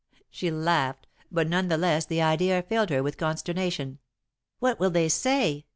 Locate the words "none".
1.47-1.67